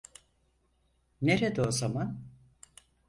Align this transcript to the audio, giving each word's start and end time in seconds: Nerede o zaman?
Nerede 1.21 1.61
o 1.61 1.71
zaman? 1.71 2.21